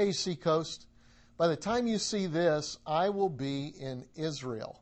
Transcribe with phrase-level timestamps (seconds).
[0.00, 0.86] Hey, Seacoast,
[1.36, 4.80] by the time you see this, I will be in Israel.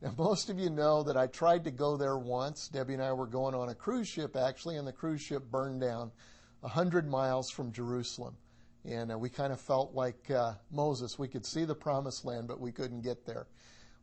[0.00, 2.68] Now, most of you know that I tried to go there once.
[2.68, 5.80] Debbie and I were going on a cruise ship, actually, and the cruise ship burned
[5.80, 6.12] down
[6.60, 8.36] 100 miles from Jerusalem.
[8.84, 11.18] And uh, we kind of felt like uh, Moses.
[11.18, 13.48] We could see the promised land, but we couldn't get there.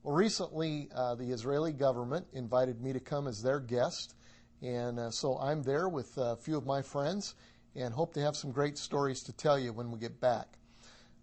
[0.03, 4.15] Well, recently, uh, the Israeli government invited me to come as their guest.
[4.61, 7.35] And uh, so I'm there with a few of my friends
[7.75, 10.47] and hope to have some great stories to tell you when we get back.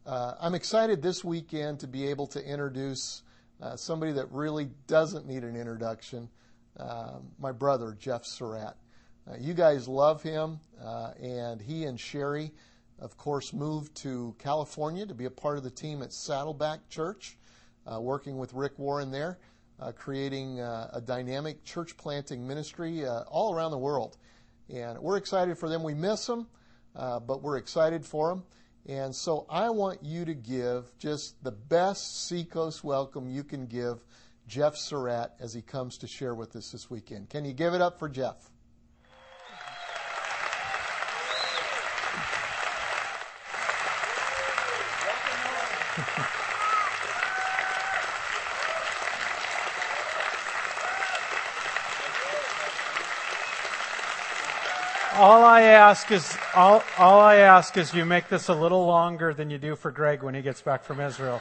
[0.07, 3.23] Uh, I'm excited this weekend to be able to introduce
[3.63, 6.29] uh, somebody that really doesn't need an introduction
[6.79, 8.77] uh, my brother, Jeff Surratt.
[9.29, 12.53] Uh, you guys love him, uh, and he and Sherry,
[12.99, 17.39] of course, moved to California to be a part of the team at Saddleback Church,
[17.87, 19.39] uh, working with Rick Warren there,
[19.97, 24.17] creating a dynamic church planting ministry all around the world.
[24.69, 25.83] And we're excited for them.
[25.83, 26.47] We miss them,
[26.97, 28.45] uh, but we're excited for them.
[28.87, 34.05] And so I want you to give just the best Seacoast welcome you can give
[34.47, 37.31] Jeff Surratt as he comes to share with us this weekend.
[37.31, 38.51] Can you give it up for Jeff?
[55.27, 59.33] All I ask is all, all I ask is you make this a little longer
[59.33, 61.41] than you do for Greg when he gets back from Israel.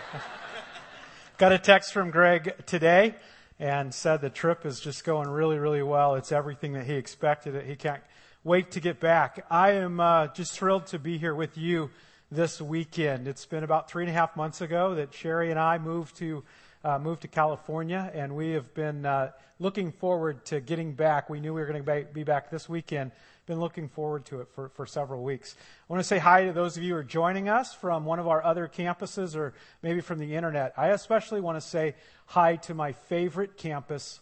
[1.38, 3.16] Got a text from Greg today
[3.60, 6.16] and said the trip is just going really, really well.
[6.16, 7.62] It's everything that he expected.
[7.66, 8.02] He can't
[8.46, 9.46] wait to get back.
[9.50, 11.90] I am uh, just thrilled to be here with you
[12.32, 13.28] this weekend.
[13.28, 16.46] It's been about three and a half months ago that Sherry and I moved to
[16.86, 21.30] uh, moved to California, and we have been uh, looking forward to getting back.
[21.30, 23.12] We knew we were going to be back this weekend
[23.46, 25.56] been looking forward to it for, for several weeks.
[25.58, 28.20] I want to say hi to those of you who are joining us from one
[28.20, 30.74] of our other campuses or maybe from the internet.
[30.78, 31.96] I especially want to say
[32.26, 34.22] hi to my favorite campus.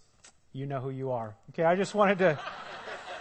[0.53, 1.35] You know who you are.
[1.51, 2.39] Okay, I just wanted to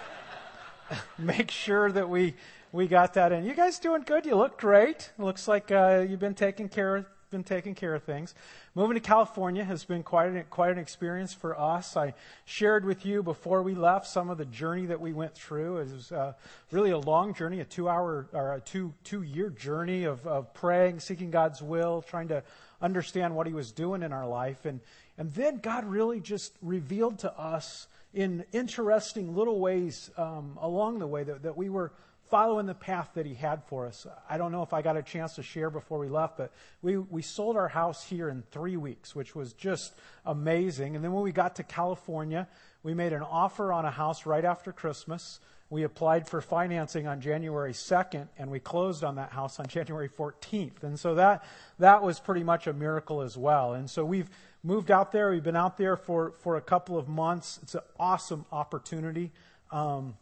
[1.19, 2.35] make sure that we
[2.73, 3.45] we got that in.
[3.45, 4.25] You guys doing good?
[4.25, 5.11] You look great.
[5.19, 8.35] Looks like uh, you've been taking care of been taking care of things.
[8.75, 11.97] Moving to California has been quite an, quite an experience for us.
[11.97, 12.15] I
[12.45, 15.79] shared with you before we left some of the journey that we went through.
[15.79, 16.33] It was uh,
[16.73, 20.53] really a long journey, a two hour or a two two year journey of, of
[20.55, 22.43] praying, seeking God's will, trying to
[22.83, 24.81] understand what He was doing in our life, and
[25.17, 31.07] and then God really just revealed to us in interesting little ways um, along the
[31.07, 31.93] way that, that we were
[32.31, 34.07] following the path that he had for us.
[34.29, 36.97] I don't know if I got a chance to share before we left, but we,
[36.97, 40.95] we sold our house here in three weeks, which was just amazing.
[40.95, 42.47] And then when we got to California,
[42.83, 45.41] we made an offer on a house right after Christmas.
[45.71, 50.09] We applied for financing on January 2nd, and we closed on that house on January
[50.09, 50.83] 14th.
[50.83, 51.45] And so that,
[51.79, 53.75] that was pretty much a miracle as well.
[53.75, 54.31] And so we've
[54.63, 55.31] moved out there.
[55.31, 57.59] We've been out there for, for a couple of months.
[57.63, 59.33] It's an awesome opportunity.
[59.73, 60.15] Um,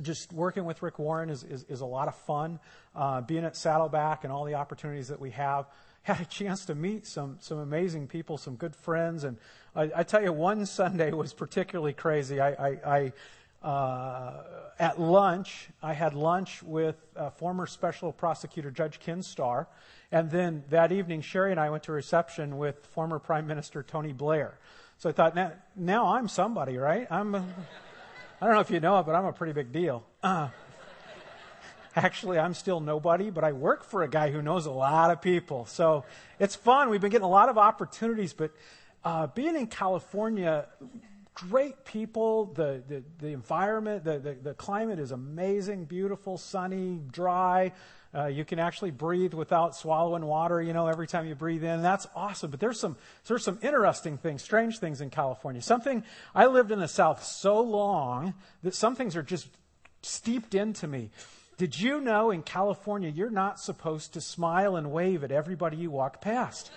[0.00, 2.58] just working with Rick Warren is, is, is a lot of fun.
[2.94, 5.66] Uh, being at Saddleback and all the opportunities that we have.
[6.04, 9.22] Had a chance to meet some, some amazing people, some good friends.
[9.22, 9.36] And
[9.76, 12.40] I, I tell you, one Sunday was particularly crazy.
[12.40, 13.12] I, I,
[13.62, 14.42] I uh,
[14.80, 16.96] at lunch, I had lunch with
[17.36, 19.68] former special prosecutor Judge Ken Starr.
[20.10, 24.12] And then that evening, Sherry and I went to reception with former Prime Minister Tony
[24.12, 24.58] Blair.
[24.98, 27.06] So I thought, now, now I'm somebody, right?
[27.10, 27.54] I'm.
[28.42, 30.04] I don't know if you know it, but I'm a pretty big deal.
[30.20, 30.48] Uh,
[31.96, 35.22] actually, I'm still nobody, but I work for a guy who knows a lot of
[35.22, 35.64] people.
[35.66, 36.04] So
[36.40, 36.90] it's fun.
[36.90, 38.50] We've been getting a lot of opportunities, but
[39.04, 40.66] uh, being in California,
[41.34, 47.70] great people, the, the, the environment, the, the, the climate is amazing, beautiful, sunny, dry.
[48.14, 51.80] Uh, you can actually breathe without swallowing water, you know, every time you breathe in.
[51.80, 52.50] That's awesome.
[52.50, 55.62] But there's some, there's some interesting things, strange things in California.
[55.62, 56.04] Something,
[56.34, 59.48] I lived in the South so long that some things are just
[60.02, 61.10] steeped into me.
[61.56, 65.90] Did you know in California you're not supposed to smile and wave at everybody you
[65.90, 66.70] walk past?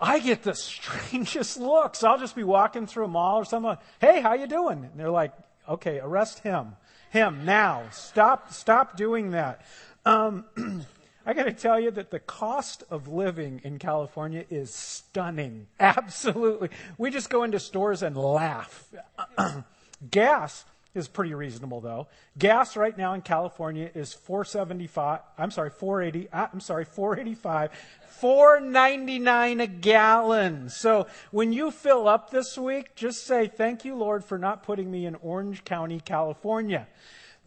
[0.00, 2.02] I get the strangest looks.
[2.02, 3.76] I'll just be walking through a mall or something.
[4.00, 4.84] Hey, how you doing?
[4.84, 5.32] And they're like,
[5.68, 6.76] okay, arrest him.
[7.10, 7.84] Him now.
[7.90, 9.64] Stop, stop doing that.
[10.08, 10.46] Um,
[11.26, 15.66] I got to tell you that the cost of living in California is stunning.
[15.80, 16.70] Absolutely.
[16.96, 18.88] We just go into stores and laugh.
[20.10, 20.64] Gas
[20.94, 22.06] is pretty reasonable though.
[22.38, 27.70] Gas right now in California is 475, I'm sorry, 480, uh, I'm sorry, 485,
[28.08, 30.70] 499 a gallon.
[30.70, 34.90] So when you fill up this week, just say thank you Lord for not putting
[34.90, 36.88] me in Orange County, California.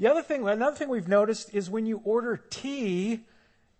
[0.01, 3.19] The other thing, another thing we've noticed is when you order tea,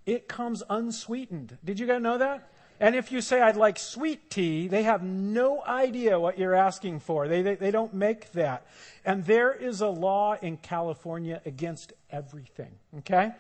[0.06, 1.58] it comes unsweetened.
[1.66, 2.48] Did you guys know that?
[2.80, 7.00] And if you say, I'd like sweet tea, they have no idea what you're asking
[7.00, 7.28] for.
[7.28, 8.68] They, they, they, don't make that.
[9.04, 13.32] And there is a law in California against everything, okay?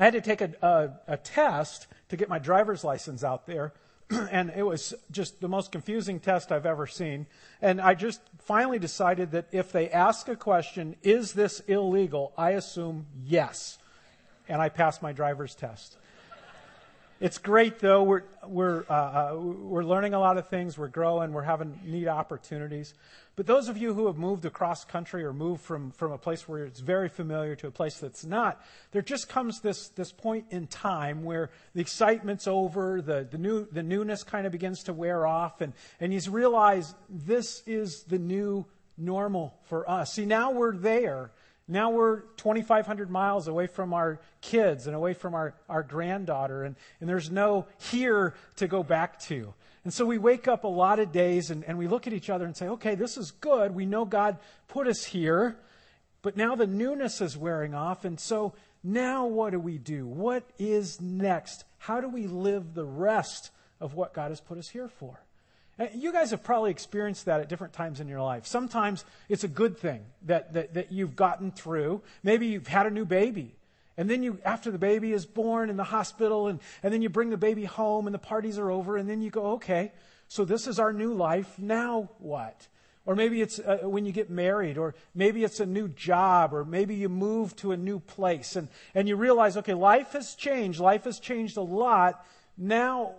[0.00, 3.72] I had to take a, a, a test to get my driver's license out there.
[4.30, 7.26] and it was just the most confusing test I've ever seen.
[7.62, 12.32] And I just finally decided that if they ask a question, is this illegal?
[12.36, 13.78] I assume yes.
[14.48, 15.96] And I passed my driver's test.
[17.20, 18.02] It's great though.
[18.02, 20.78] We're we're uh, uh, we're learning a lot of things.
[20.78, 21.34] We're growing.
[21.34, 22.94] We're having neat opportunities.
[23.36, 26.48] But those of you who have moved across country or moved from from a place
[26.48, 30.46] where it's very familiar to a place that's not, there just comes this this point
[30.48, 34.94] in time where the excitement's over, the the new the newness kind of begins to
[34.94, 38.64] wear off, and and you realize this is the new
[38.96, 40.14] normal for us.
[40.14, 41.32] See, now we're there
[41.70, 46.76] now we're 2,500 miles away from our kids and away from our, our granddaughter, and,
[47.00, 49.54] and there's no here to go back to.
[49.84, 52.28] And so we wake up a lot of days and, and we look at each
[52.28, 53.74] other and say, okay, this is good.
[53.74, 54.36] We know God
[54.68, 55.56] put us here,
[56.22, 58.04] but now the newness is wearing off.
[58.04, 58.52] And so
[58.84, 60.06] now what do we do?
[60.06, 61.64] What is next?
[61.78, 63.50] How do we live the rest
[63.80, 65.22] of what God has put us here for?
[65.80, 68.46] Uh, you guys have probably experienced that at different times in your life.
[68.46, 72.02] Sometimes it's a good thing that, that, that you've gotten through.
[72.22, 73.54] Maybe you've had a new baby.
[73.96, 77.08] And then you, after the baby is born in the hospital, and, and then you
[77.08, 79.92] bring the baby home and the parties are over, and then you go, okay,
[80.28, 81.58] so this is our new life.
[81.58, 82.68] Now what?
[83.06, 86.62] Or maybe it's uh, when you get married, or maybe it's a new job, or
[86.62, 90.78] maybe you move to a new place, and, and you realize, okay, life has changed.
[90.78, 92.24] Life has changed a lot.
[92.58, 93.14] Now,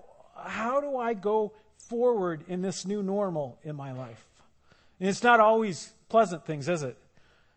[0.45, 1.53] how do I go
[1.91, 4.25] forward in this new normal in my life.
[4.97, 6.97] And it's not always pleasant things, is it?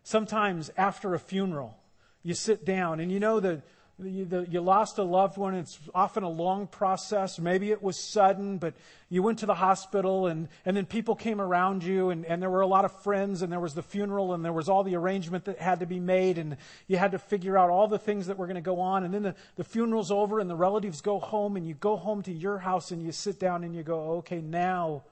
[0.03, 1.77] Sometimes after a funeral,
[2.21, 3.61] you sit down and you know that
[4.03, 5.55] you, the, you lost a loved one.
[5.55, 7.39] It's often a long process.
[7.39, 8.73] Maybe it was sudden, but
[9.09, 12.49] you went to the hospital and, and then people came around you and, and there
[12.49, 14.95] were a lot of friends and there was the funeral and there was all the
[14.95, 16.57] arrangement that had to be made and
[16.87, 19.05] you had to figure out all the things that were going to go on.
[19.05, 22.21] And then the, the funeral's over and the relatives go home and you go home
[22.23, 25.03] to your house and you sit down and you go, okay, now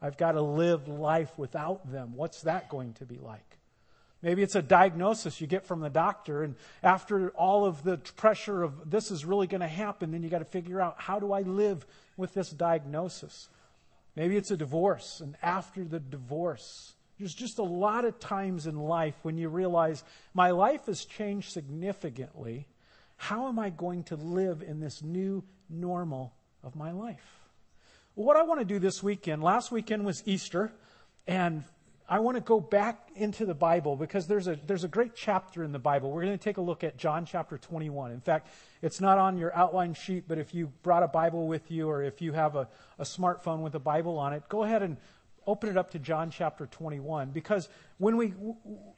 [0.00, 2.14] I've got to live life without them.
[2.16, 3.59] What's that going to be like?
[4.22, 8.62] Maybe it's a diagnosis you get from the doctor, and after all of the pressure
[8.62, 11.32] of this is really going to happen, then you got to figure out how do
[11.32, 11.86] I live
[12.16, 13.48] with this diagnosis.
[14.16, 18.76] Maybe it's a divorce, and after the divorce, there's just a lot of times in
[18.76, 22.66] life when you realize my life has changed significantly.
[23.16, 27.38] How am I going to live in this new normal of my life?
[28.16, 30.72] Well, what I want to do this weekend, last weekend was Easter,
[31.26, 31.64] and
[32.10, 35.62] I want to go back into the Bible because there's a, there's a great chapter
[35.62, 36.10] in the Bible.
[36.10, 38.10] We're going to take a look at John chapter 21.
[38.10, 38.48] In fact,
[38.82, 42.02] it's not on your outline sheet, but if you brought a Bible with you or
[42.02, 42.66] if you have a,
[42.98, 44.96] a smartphone with a Bible on it, go ahead and
[45.46, 48.34] open it up to John chapter 21 because when we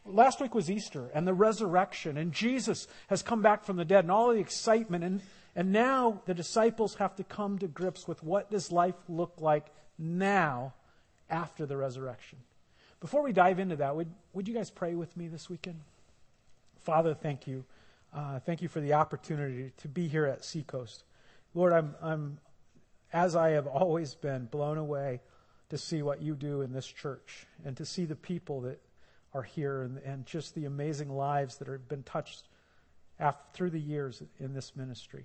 [0.07, 4.05] last week was Easter and the resurrection and Jesus has come back from the dead
[4.05, 5.21] and all the excitement and
[5.55, 9.67] and now the disciples have to come to grips with what does life look like
[9.99, 10.73] now
[11.29, 12.39] after the resurrection.
[13.03, 15.81] Before we dive into that, would, would you guys pray with me this weekend?
[16.79, 17.65] Father, thank you.
[18.15, 21.03] Uh, thank you for the opportunity to be here at Seacoast.
[21.53, 22.39] Lord, I'm, I'm,
[23.13, 25.21] as I have always been, blown away
[25.71, 28.81] to see what you do in this church and to see the people that
[29.35, 32.45] are here and, and just the amazing lives that have been touched
[33.53, 35.25] through the years in this ministry.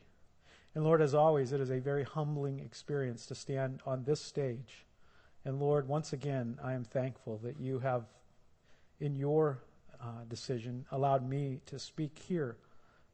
[0.74, 4.87] And Lord, as always, it is a very humbling experience to stand on this stage
[5.48, 8.04] and Lord, once again, I am thankful that you have,
[9.00, 9.60] in your
[9.98, 12.58] uh, decision, allowed me to speak here.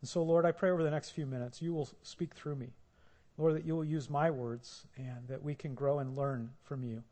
[0.02, 2.70] And so, Lord, I pray over the next few minutes you will speak through me.
[3.38, 6.84] Lord, that you will use my words and that we can grow and learn from
[6.84, 7.04] you.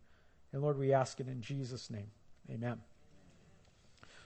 [0.53, 2.09] And Lord, we ask it in Jesus' name.
[2.49, 2.79] Amen.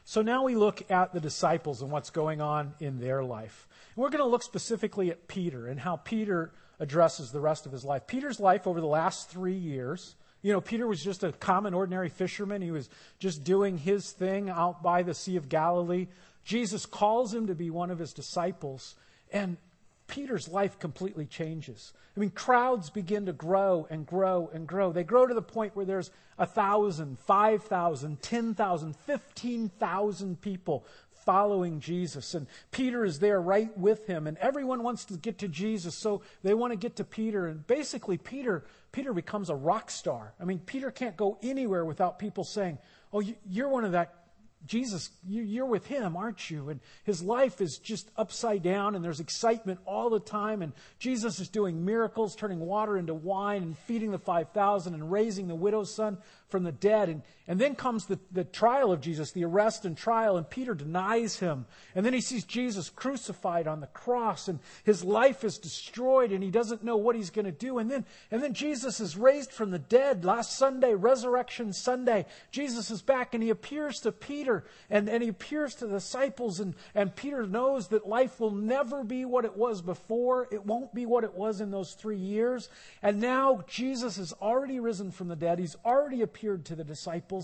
[0.05, 3.67] So now we look at the disciples and what's going on in their life.
[3.95, 7.73] And we're going to look specifically at Peter and how Peter addresses the rest of
[7.73, 8.07] his life.
[8.07, 12.07] Peter's life over the last three years you know, Peter was just a common, ordinary
[12.07, 12.61] fisherman.
[12.61, 12.87] He was
[13.17, 16.05] just doing his thing out by the Sea of Galilee.
[16.43, 18.93] Jesus calls him to be one of his disciples,
[19.31, 19.57] and
[20.05, 21.93] Peter's life completely changes.
[22.15, 24.91] I mean, crowds begin to grow and grow and grow.
[24.91, 30.41] They grow to the point where there's a thousand, five thousand, ten thousand, fifteen thousand
[30.41, 30.85] people
[31.25, 32.33] following Jesus.
[32.33, 34.27] And Peter is there right with him.
[34.27, 37.47] And everyone wants to get to Jesus, so they want to get to Peter.
[37.47, 40.33] And basically, Peter, Peter becomes a rock star.
[40.39, 42.77] I mean, Peter can't go anywhere without people saying,
[43.11, 44.25] Oh, you're one of that
[44.65, 46.69] Jesus, you're with him, aren't you?
[46.69, 50.61] And his life is just upside down, and there's excitement all the time.
[50.61, 55.47] And Jesus is doing miracles, turning water into wine, and feeding the 5,000, and raising
[55.47, 56.17] the widow's son
[56.49, 57.09] from the dead.
[57.09, 60.73] And, and then comes the, the trial of Jesus, the arrest and trial, and Peter
[60.73, 61.65] denies him.
[61.93, 66.43] And then he sees Jesus crucified on the cross, and his life is destroyed, and
[66.43, 67.77] he doesn't know what he's going to do.
[67.77, 70.25] And then, and then Jesus is raised from the dead.
[70.25, 75.29] Last Sunday, Resurrection Sunday, Jesus is back, and he appears to Peter, and, and he
[75.29, 79.55] appears to the disciples, and, and Peter knows that life will never be what it
[79.55, 80.47] was before.
[80.51, 82.69] It won't be what it was in those three years.
[83.03, 85.59] And now Jesus has already risen from the dead.
[85.59, 87.34] He's already appeared to the disciples.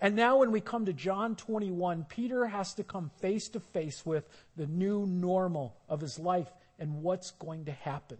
[0.00, 4.04] And now, when we come to John 21, Peter has to come face to face
[4.04, 8.18] with the new normal of his life and what's going to happen.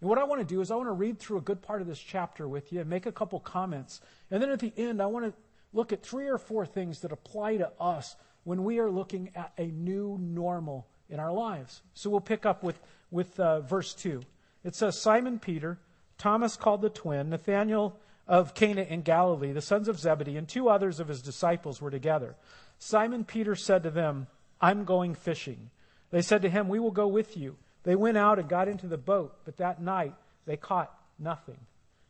[0.00, 1.80] And what I want to do is, I want to read through a good part
[1.80, 4.00] of this chapter with you and make a couple comments.
[4.30, 5.32] And then at the end, I want to
[5.72, 9.52] look at three or four things that apply to us when we are looking at
[9.58, 11.82] a new normal in our lives.
[11.94, 14.22] So we'll pick up with, with uh, verse 2.
[14.64, 15.78] It says Simon Peter,
[16.18, 17.98] Thomas called the twin, Nathanael
[18.32, 21.90] of Cana in Galilee, the sons of Zebedee, and two others of his disciples were
[21.90, 22.34] together.
[22.78, 24.26] Simon Peter said to them,
[24.58, 25.68] I'm going fishing.
[26.10, 27.56] They said to him, We will go with you.
[27.82, 30.14] They went out and got into the boat, but that night
[30.46, 31.58] they caught nothing.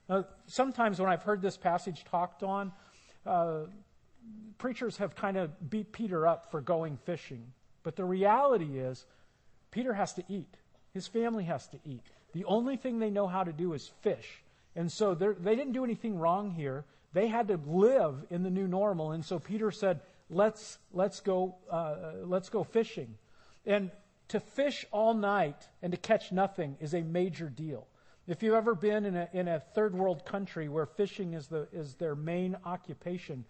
[0.08, 2.70] Now, sometimes when I've heard this passage talked on,
[3.26, 3.62] uh,
[4.58, 7.42] preachers have kind of beat Peter up for going fishing.
[7.82, 9.06] But the reality is,
[9.72, 10.54] Peter has to eat.
[10.94, 12.06] His family has to eat.
[12.32, 14.41] The only thing they know how to do is fish.
[14.74, 16.84] And so they didn't do anything wrong here.
[17.12, 19.12] They had to live in the new normal.
[19.12, 20.00] And so Peter said,
[20.30, 23.16] let's, let's, go, uh, let's go fishing.
[23.66, 23.90] And
[24.28, 27.86] to fish all night and to catch nothing is a major deal.
[28.26, 31.68] If you've ever been in a, in a third world country where fishing is, the,
[31.72, 33.44] is their main occupation,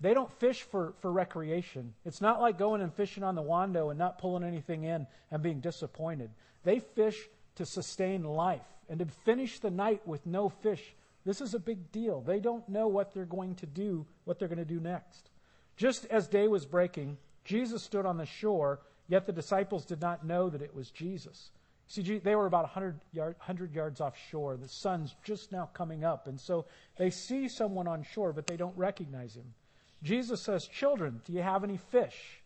[0.00, 1.92] they don't fish for, for recreation.
[2.04, 5.42] It's not like going and fishing on the Wando and not pulling anything in and
[5.42, 6.30] being disappointed.
[6.64, 10.94] They fish to sustain life and to finish the night with no fish,
[11.24, 12.20] this is a big deal.
[12.20, 15.30] They don't know what they're going to do, what they're going to do next.
[15.76, 20.26] Just as day was breaking, Jesus stood on the shore, yet the disciples did not
[20.26, 21.50] know that it was Jesus.
[21.88, 24.56] See, they were about 100, yard, 100 yards offshore.
[24.56, 26.26] The sun's just now coming up.
[26.26, 26.64] And so
[26.96, 29.54] they see someone on shore, but they don't recognize him.
[30.02, 32.40] Jesus says, Children, do you have any fish?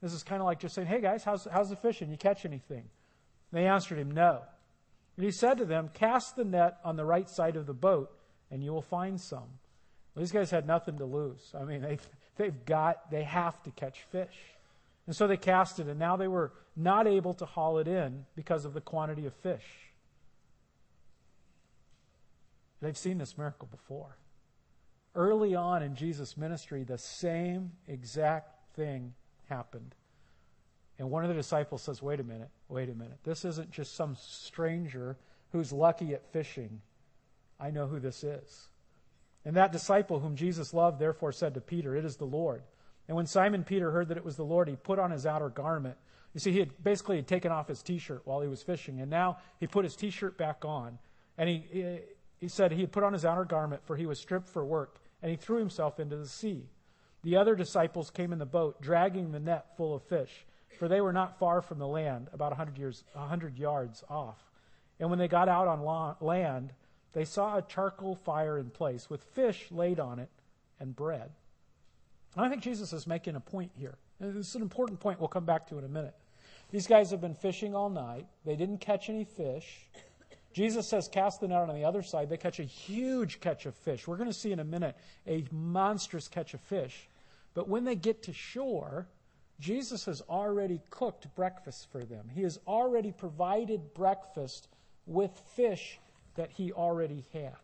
[0.00, 2.10] This is kind of like just saying, Hey guys, how's, how's the fishing?
[2.10, 2.84] You catch anything?
[3.52, 4.42] They answered him, No.
[5.16, 8.10] And he said to them, Cast the net on the right side of the boat,
[8.50, 9.58] and you will find some.
[10.14, 11.52] Well, these guys had nothing to lose.
[11.58, 14.36] I mean, they've, they've got, they have to catch fish.
[15.06, 18.24] And so they cast it, and now they were not able to haul it in
[18.34, 19.66] because of the quantity of fish.
[22.80, 24.16] They've seen this miracle before.
[25.14, 29.14] Early on in Jesus' ministry, the same exact thing
[29.48, 29.94] happened.
[31.02, 33.18] And one of the disciples says, Wait a minute, wait a minute.
[33.24, 35.16] This isn't just some stranger
[35.50, 36.80] who's lucky at fishing.
[37.58, 38.68] I know who this is.
[39.44, 42.62] And that disciple whom Jesus loved therefore said to Peter, It is the Lord.
[43.08, 45.48] And when Simon Peter heard that it was the Lord, he put on his outer
[45.48, 45.96] garment.
[46.34, 49.00] You see, he had basically had taken off his t shirt while he was fishing,
[49.00, 51.00] and now he put his t shirt back on.
[51.36, 51.98] And he,
[52.38, 55.00] he said he had put on his outer garment, for he was stripped for work,
[55.20, 56.68] and he threw himself into the sea.
[57.24, 60.46] The other disciples came in the boat, dragging the net full of fish
[60.78, 64.38] for they were not far from the land, about a 100, years, 100 yards off.
[64.98, 66.72] And when they got out on land,
[67.12, 70.30] they saw a charcoal fire in place with fish laid on it
[70.80, 71.30] and bread.
[72.36, 73.96] And I think Jesus is making a point here.
[74.20, 76.14] This is an important point we'll come back to in a minute.
[76.70, 78.26] These guys have been fishing all night.
[78.46, 79.88] They didn't catch any fish.
[80.54, 82.28] Jesus says, cast the net on the other side.
[82.28, 84.06] They catch a huge catch of fish.
[84.06, 87.08] We're going to see in a minute a monstrous catch of fish.
[87.54, 89.06] But when they get to shore,
[89.62, 92.28] Jesus has already cooked breakfast for them.
[92.34, 94.66] He has already provided breakfast
[95.06, 96.00] with fish
[96.34, 97.54] that he already had.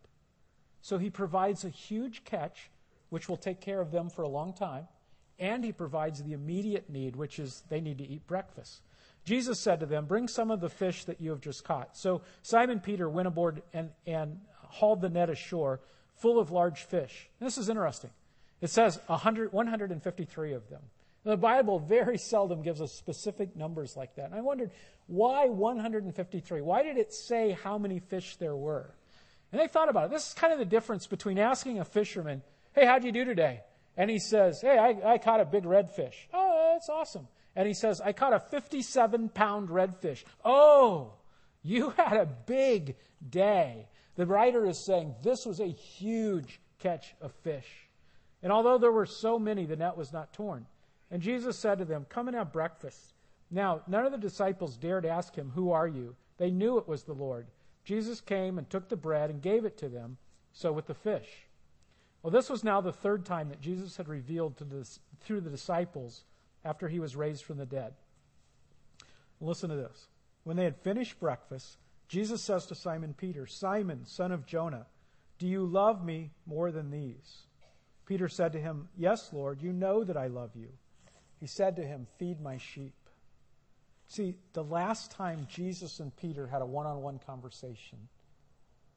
[0.81, 2.71] So he provides a huge catch,
[3.09, 4.87] which will take care of them for a long time,
[5.41, 8.81] and he provides the immediate need, which is they need to eat breakfast.
[9.25, 11.97] Jesus said to them, Bring some of the fish that you have just caught.
[11.97, 15.81] So Simon Peter went aboard and, and hauled the net ashore
[16.15, 17.29] full of large fish.
[17.41, 18.11] this is interesting.
[18.61, 20.83] It says 100, 153 of them.
[21.29, 24.25] The Bible very seldom gives us specific numbers like that.
[24.25, 24.71] And I wondered,
[25.09, 26.63] why 153?
[26.63, 28.95] Why did it say how many fish there were?
[29.53, 30.11] And they thought about it.
[30.11, 32.41] This is kind of the difference between asking a fisherman,
[32.73, 33.61] hey, how'd you do today?
[33.95, 36.15] And he says, hey, I, I caught a big redfish.
[36.33, 37.29] Oh, that's awesome.
[37.55, 40.25] And he says, I caught a 57 pound redfish.
[40.47, 41.13] Oh,
[41.63, 42.97] you had a big
[43.29, 43.87] day.
[44.17, 47.69] The writer is saying this was a huge catch of fish.
[48.43, 50.65] And although there were so many, the net was not torn.
[51.11, 53.15] And Jesus said to them, Come and have breakfast.
[53.51, 56.17] Now, none of the disciples dared ask him, Who are you?
[56.37, 57.47] They knew it was the Lord.
[57.85, 60.19] Jesus came and took the bread and gave it to them,
[60.53, 61.47] so with the fish.
[62.23, 65.51] Well, this was now the third time that Jesus had revealed to this, through the
[65.51, 66.25] disciples
[66.65, 67.95] after he was raised from the dead.
[69.41, 70.09] Listen to this.
[70.45, 74.87] When they had finished breakfast, Jesus says to Simon Peter, Simon, son of Jonah,
[75.39, 77.45] do you love me more than these?
[78.07, 80.69] Peter said to him, Yes, Lord, you know that I love you.
[81.41, 82.95] He said to him, Feed my sheep.
[84.09, 87.99] See, the last time Jesus and Peter had a one on one conversation,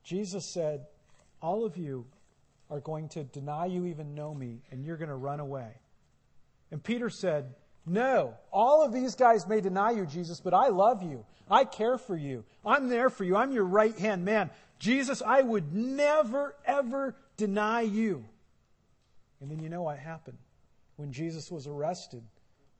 [0.04, 0.86] Jesus said,
[1.42, 2.06] All of you
[2.70, 5.70] are going to deny you even know me, and you're going to run away.
[6.72, 7.54] And Peter said,
[7.86, 11.26] No, all of these guys may deny you, Jesus, but I love you.
[11.50, 12.46] I care for you.
[12.66, 13.36] I'm there for you.
[13.36, 14.50] I'm your right hand man.
[14.80, 18.24] Jesus, I would never, ever deny you.
[19.42, 20.38] And then you know what happened?
[21.02, 22.22] When Jesus was arrested,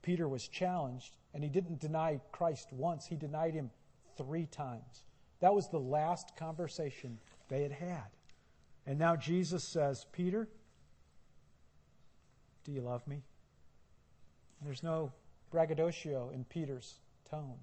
[0.00, 3.68] Peter was challenged, and he didn't deny Christ once, he denied him
[4.16, 5.02] three times.
[5.40, 8.06] That was the last conversation they had had.
[8.86, 10.48] And now Jesus says, Peter,
[12.62, 13.24] do you love me?
[14.64, 15.10] There's no
[15.50, 17.58] braggadocio in Peter's tone.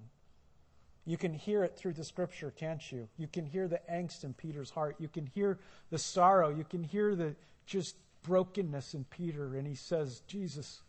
[1.06, 3.08] You can hear it through the scripture, can't you?
[3.16, 4.96] You can hear the angst in Peter's heart.
[4.98, 6.50] You can hear the sorrow.
[6.50, 9.54] You can hear the just brokenness in Peter.
[9.54, 10.82] And he says, Jesus,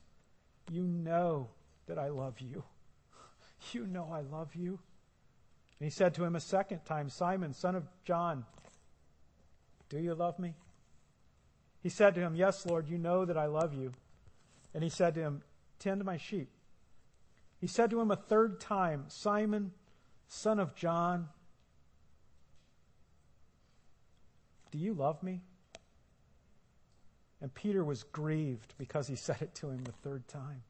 [0.72, 1.50] you know
[1.88, 2.64] that I love you.
[3.74, 4.80] You know I love you.
[5.80, 8.44] And he said to him a second time, Simon, son of John,
[9.88, 10.56] do you love me?
[11.84, 13.92] He said to him, Yes, Lord, you know that I love you.
[14.74, 15.44] And he said to him,
[15.78, 16.50] Tend my sheep.
[17.60, 19.74] He said to him a third time, Simon,
[20.28, 21.30] son of John,
[24.72, 25.42] do you love me?
[27.42, 30.62] And Peter was grieved because he said it to him the third time.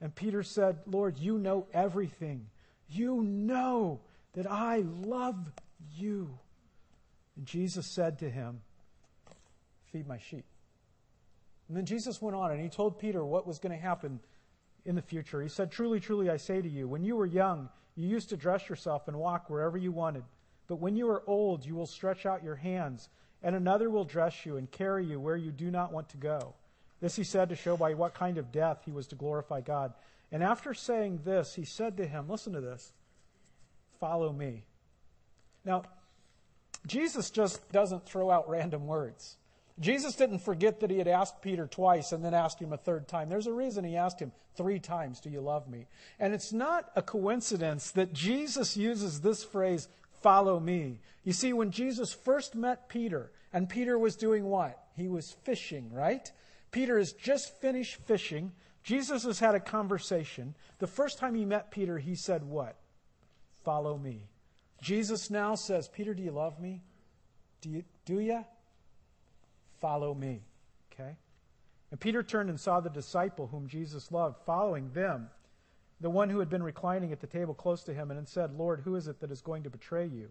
[0.00, 2.46] And Peter said, Lord, you know everything.
[2.88, 4.00] You know
[4.34, 5.52] that I love
[5.96, 6.38] you.
[7.36, 8.60] And Jesus said to him,
[9.92, 10.44] Feed my sheep.
[11.68, 14.20] And then Jesus went on and he told Peter what was going to happen
[14.84, 15.42] in the future.
[15.42, 18.36] He said, Truly, truly, I say to you, when you were young, you used to
[18.36, 20.24] dress yourself and walk wherever you wanted.
[20.66, 23.08] But when you are old, you will stretch out your hands,
[23.42, 26.54] and another will dress you and carry you where you do not want to go.
[27.00, 29.92] This he said to show by what kind of death he was to glorify God.
[30.32, 32.92] And after saying this, he said to him, Listen to this,
[34.00, 34.64] follow me.
[35.64, 35.84] Now,
[36.86, 39.36] Jesus just doesn't throw out random words.
[39.80, 43.06] Jesus didn't forget that he had asked Peter twice and then asked him a third
[43.06, 43.28] time.
[43.28, 45.86] There's a reason he asked him three times, Do you love me?
[46.18, 49.88] And it's not a coincidence that Jesus uses this phrase,
[50.22, 51.00] Follow me.
[51.24, 54.78] You see, when Jesus first met Peter, and Peter was doing what?
[54.96, 56.30] He was fishing, right?
[56.70, 58.52] Peter has just finished fishing.
[58.82, 60.54] Jesus has had a conversation.
[60.78, 62.76] The first time he met Peter, he said, What?
[63.64, 64.28] Follow me.
[64.80, 66.82] Jesus now says, Peter, do you love me?
[67.60, 67.84] Do you?
[68.04, 68.44] Do you?
[69.80, 70.42] Follow me.
[70.92, 71.16] Okay?
[71.90, 75.30] And Peter turned and saw the disciple whom Jesus loved following them,
[76.00, 78.82] the one who had been reclining at the table close to him, and said, Lord,
[78.84, 80.28] who is it that is going to betray you?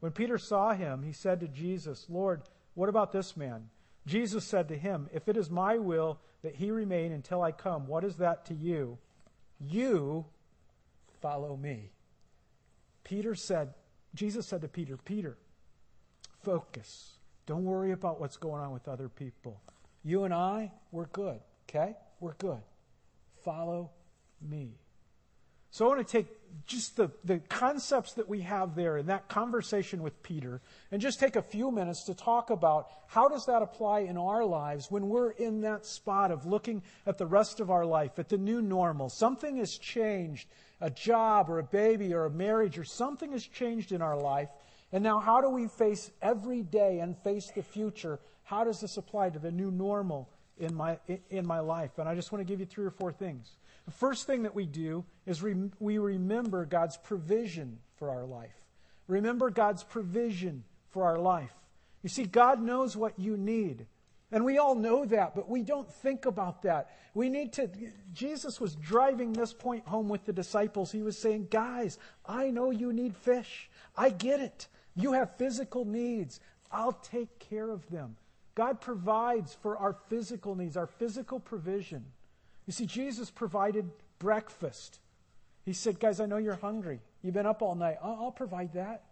[0.00, 2.42] When Peter saw him, he said to Jesus, Lord,
[2.74, 3.68] what about this man?
[4.06, 7.86] Jesus said to him, If it is my will that he remain until I come,
[7.86, 8.98] what is that to you?
[9.60, 10.24] You
[11.20, 11.90] follow me.
[13.02, 13.74] Peter said,
[14.14, 15.36] Jesus said to Peter, Peter,
[16.42, 17.18] focus.
[17.46, 19.60] Don't worry about what's going on with other people.
[20.04, 21.96] You and I, we're good, okay?
[22.20, 22.60] We're good.
[23.44, 23.90] Follow
[24.40, 24.74] me.
[25.70, 26.26] So I want to take
[26.66, 31.20] just the, the concepts that we have there in that conversation with Peter and just
[31.20, 35.08] take a few minutes to talk about how does that apply in our lives when
[35.08, 38.60] we're in that spot of looking at the rest of our life, at the new
[38.62, 39.08] normal.
[39.08, 40.48] Something has changed
[40.80, 44.48] a job or a baby or a marriage or something has changed in our life.
[44.92, 48.18] And now, how do we face every day and face the future?
[48.44, 51.98] How does this apply to the new normal in my, in my life?
[51.98, 53.50] And I just want to give you three or four things.
[53.88, 58.52] The first thing that we do is re- we remember God's provision for our life.
[59.06, 61.54] Remember God's provision for our life.
[62.02, 63.86] You see, God knows what you need.
[64.30, 66.90] And we all know that, but we don't think about that.
[67.14, 67.70] We need to.
[68.12, 70.92] Jesus was driving this point home with the disciples.
[70.92, 73.70] He was saying, Guys, I know you need fish.
[73.96, 74.68] I get it.
[74.96, 76.40] You have physical needs.
[76.70, 78.16] I'll take care of them.
[78.54, 82.04] God provides for our physical needs, our physical provision.
[82.68, 85.00] You see, Jesus provided breakfast.
[85.64, 87.00] He said, Guys, I know you're hungry.
[87.22, 87.96] You've been up all night.
[88.02, 89.04] I'll, I'll provide that.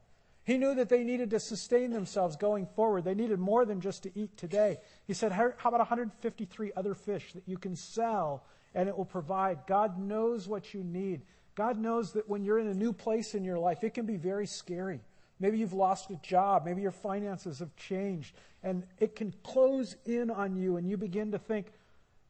[0.44, 3.04] He knew that they needed to sustain themselves going forward.
[3.04, 4.76] They needed more than just to eat today.
[5.06, 9.60] He said, How about 153 other fish that you can sell and it will provide.
[9.66, 11.22] God knows what you need.
[11.54, 14.18] God knows that when you're in a new place in your life, it can be
[14.18, 15.00] very scary.
[15.40, 16.66] Maybe you've lost a job.
[16.66, 18.34] Maybe your finances have changed.
[18.62, 21.72] And it can close in on you, and you begin to think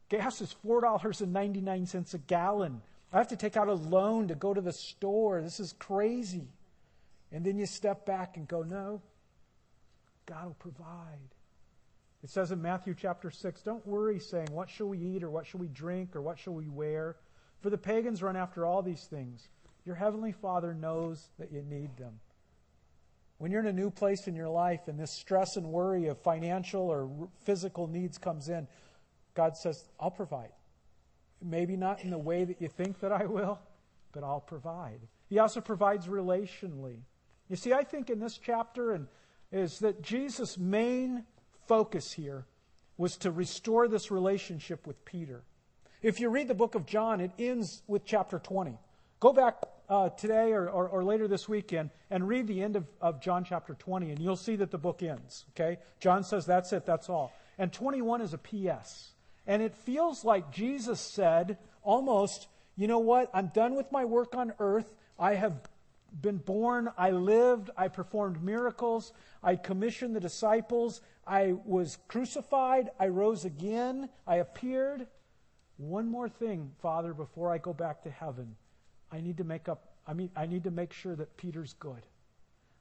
[0.09, 2.81] gas is $4.99 a gallon.
[3.11, 5.41] I have to take out a loan to go to the store.
[5.41, 6.47] This is crazy.
[7.31, 9.01] And then you step back and go, no,
[10.25, 11.19] God will provide.
[12.23, 15.45] It says in Matthew chapter 6, don't worry saying, what shall we eat or what
[15.45, 17.15] shall we drink or what shall we wear?
[17.61, 19.47] For the pagans run after all these things.
[19.85, 22.19] Your heavenly Father knows that you need them.
[23.37, 26.17] When you're in a new place in your life and this stress and worry of
[26.17, 28.67] financial or physical needs comes in,
[29.37, 30.49] God says, I'll provide.
[31.43, 33.59] Maybe not in the way that you think that I will,
[34.11, 34.99] but I'll provide.
[35.29, 37.01] He also provides relationally.
[37.47, 39.07] You see, I think in this chapter and
[39.51, 41.23] is that Jesus' main
[41.67, 42.47] focus here
[42.97, 45.43] was to restore this relationship with Peter.
[46.01, 48.75] If you read the book of John, it ends with chapter 20.
[49.19, 52.85] Go back uh, today or, or, or, later this weekend and read the end of,
[52.99, 55.45] of John chapter 20, and you'll see that the book ends.
[55.51, 55.77] Okay?
[56.01, 57.31] John says, That's it, that's all.
[57.57, 59.13] And 21 is a P.S.
[59.47, 63.31] And it feels like Jesus said, almost, You know what?
[63.33, 64.93] I'm done with my work on earth.
[65.17, 65.61] I have
[66.21, 69.11] been born, I lived, I performed miracles,
[69.43, 75.07] I commissioned the disciples, I was crucified, I rose again, I appeared.
[75.77, 78.55] One more thing, Father, before I go back to heaven.
[79.11, 82.05] I need to make up I mean I need to make sure that Peter's good.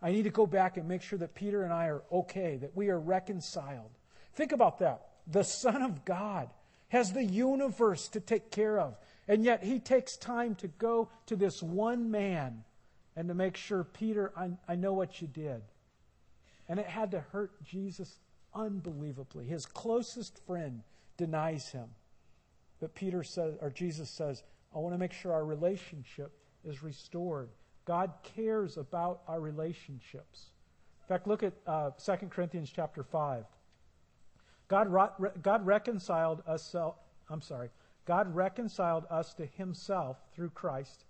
[0.02, 2.76] I need to go back and make sure that Peter and I are okay, that
[2.76, 3.90] we are reconciled.
[4.34, 5.08] Think about that.
[5.26, 6.50] The Son of God
[6.88, 8.96] has the universe to take care of.
[9.28, 12.64] And yet he takes time to go to this one man
[13.16, 15.62] and to make sure, Peter, I, I know what you did.
[16.68, 18.18] And it had to hurt Jesus
[18.54, 19.46] unbelievably.
[19.46, 20.82] His closest friend
[21.16, 21.88] denies him.
[22.80, 24.42] But Peter says, or Jesus says,
[24.74, 26.32] I want to make sure our relationship
[26.64, 27.48] is restored.
[27.84, 30.46] God cares about our relationships.
[31.02, 33.44] In fact, look at uh, 2 Corinthians chapter 5.
[34.68, 34.88] God,
[35.42, 36.74] God reconciled us,
[37.30, 37.70] I'm sorry,
[38.04, 41.04] God reconciled us to himself through Christ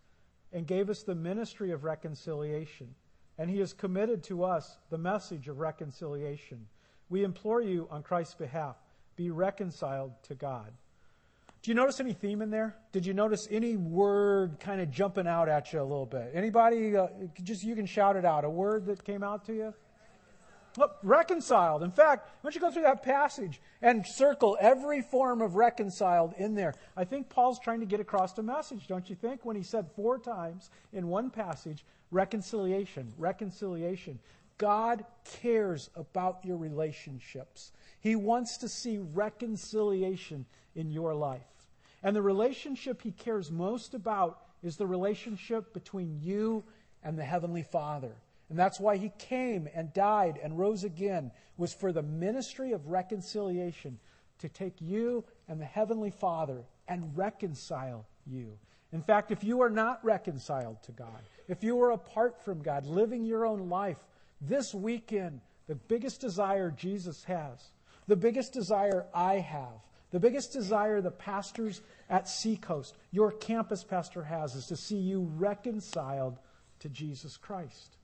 [0.52, 2.94] and gave us the ministry of reconciliation.
[3.38, 6.66] And he has committed to us the message of reconciliation.
[7.10, 8.76] We implore you on Christ's behalf,
[9.14, 10.72] be reconciled to God.
[11.62, 12.76] Do you notice any theme in there?
[12.92, 16.30] Did you notice any word kind of jumping out at you a little bit?
[16.32, 17.08] Anybody, uh,
[17.42, 18.44] just you can shout it out.
[18.44, 19.74] A word that came out to you?
[21.02, 21.82] Reconciled.
[21.82, 26.34] In fact, why don't you go through that passage and circle every form of reconciled
[26.38, 26.74] in there?
[26.96, 29.44] I think Paul's trying to get across a message, don't you think?
[29.44, 34.18] When he said four times in one passage, reconciliation, reconciliation.
[34.58, 35.04] God
[35.42, 37.72] cares about your relationships.
[38.00, 41.40] He wants to see reconciliation in your life.
[42.02, 46.64] And the relationship he cares most about is the relationship between you
[47.02, 48.14] and the Heavenly Father.
[48.48, 52.87] And that's why he came and died and rose again, was for the ministry of
[52.87, 53.98] reconciliation,
[54.38, 58.59] to take you and the Heavenly Father and reconcile you.
[58.92, 62.87] In fact, if you are not reconciled to God, if you are apart from God,
[62.87, 63.98] living your own life,
[64.40, 67.70] this weekend, the biggest desire Jesus has,
[68.06, 69.80] the biggest desire I have,
[70.12, 75.22] the biggest desire the pastors at Seacoast, your campus pastor has, is to see you
[75.37, 76.38] reconciled
[76.80, 77.96] to Jesus Christ.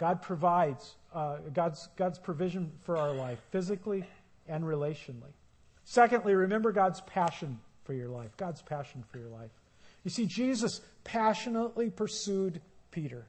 [0.00, 4.02] God provides, uh, God's, God's provision for our life, physically
[4.48, 5.34] and relationally.
[5.84, 8.34] Secondly, remember God's passion for your life.
[8.38, 9.50] God's passion for your life.
[10.02, 13.26] You see, Jesus passionately pursued Peter.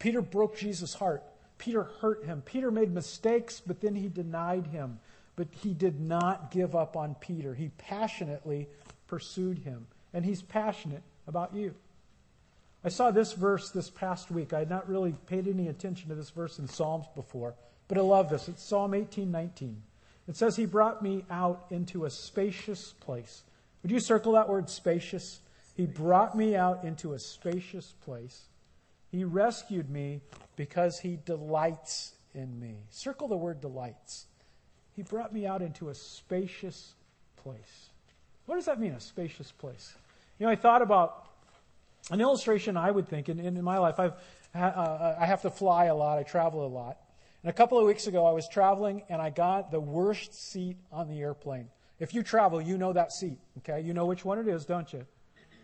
[0.00, 1.22] Peter broke Jesus' heart.
[1.56, 2.42] Peter hurt him.
[2.44, 4.98] Peter made mistakes, but then he denied him.
[5.36, 7.54] But he did not give up on Peter.
[7.54, 8.66] He passionately
[9.06, 9.86] pursued him.
[10.12, 11.76] And he's passionate about you.
[12.84, 14.52] I saw this verse this past week.
[14.52, 17.54] I had not really paid any attention to this verse in Psalms before,
[17.88, 18.48] but I love this.
[18.48, 19.82] It's Psalm 18:19.
[20.28, 23.42] It says, "He brought me out into a spacious place."
[23.82, 25.40] Would you circle that word spacious?
[25.74, 28.46] He brought me out into a spacious place.
[29.10, 30.20] He rescued me
[30.56, 32.76] because he delights in me.
[32.90, 34.26] Circle the word delights.
[34.94, 36.94] He brought me out into a spacious
[37.36, 37.90] place.
[38.46, 39.94] What does that mean, a spacious place?
[40.38, 41.27] You know, I thought about
[42.10, 44.14] an illustration I would think in, in my life, I've,
[44.54, 46.96] uh, I have to fly a lot, I travel a lot.
[47.42, 50.76] And a couple of weeks ago, I was traveling and I got the worst seat
[50.90, 51.68] on the airplane.
[52.00, 53.80] If you travel, you know that seat, okay?
[53.80, 55.04] You know which one it is, don't you?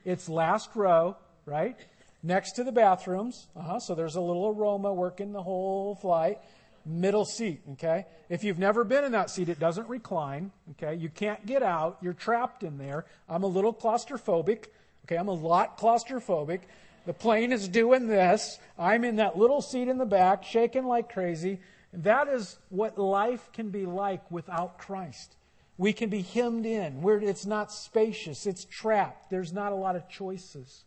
[0.05, 1.16] It's last row,
[1.47, 1.77] right?
[2.23, 3.49] Next to the bathrooms.
[3.57, 6.38] Uh-huh, so there's a little aroma working the whole flight.
[6.87, 8.07] middle seat, okay?
[8.29, 10.94] If you've never been in that seat, it doesn't recline, okay?
[10.94, 11.99] You can't get out.
[12.03, 13.07] You're trapped in there.
[13.29, 14.66] I'm a little claustrophobic,
[15.05, 15.17] okay?
[15.17, 16.61] I'm a lot claustrophobic.
[17.07, 18.59] The plane is doing this.
[18.79, 21.61] I'm in that little seat in the back, shaking like crazy.
[21.93, 25.37] That is what life can be like without Christ.
[25.77, 29.31] We can be hemmed in where it's not spacious, it's trapped.
[29.31, 30.85] There's not a lot of choices.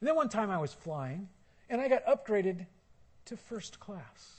[0.00, 1.28] And then one time I was flying
[1.68, 2.66] and I got upgraded
[3.26, 4.37] to first class.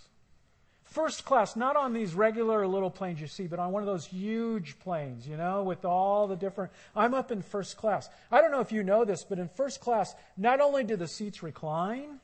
[0.89, 4.07] First class, not on these regular little planes you see, but on one of those
[4.07, 6.71] huge planes, you know, with all the different.
[6.95, 8.09] I'm up in first class.
[8.31, 11.07] I don't know if you know this, but in first class, not only do the
[11.07, 12.19] seats recline,